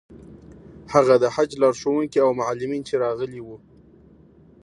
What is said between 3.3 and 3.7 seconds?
وو.